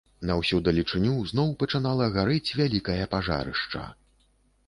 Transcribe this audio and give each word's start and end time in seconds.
На 0.27 0.35
ўсю 0.37 0.59
далечыню 0.67 1.11
зноў 1.31 1.51
пачынала 1.61 2.07
гарэць 2.15 2.53
вялікае 2.61 2.97
пажарышча. 3.13 3.83